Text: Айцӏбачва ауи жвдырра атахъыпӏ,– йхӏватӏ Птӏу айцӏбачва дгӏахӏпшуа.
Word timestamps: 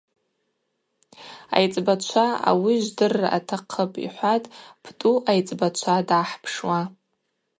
Айцӏбачва 1.55 2.25
ауи 2.49 2.75
жвдырра 2.83 3.27
атахъыпӏ,– 3.37 3.97
йхӏватӏ 4.05 4.51
Птӏу 4.83 5.15
айцӏбачва 5.29 5.95
дгӏахӏпшуа. 6.07 6.81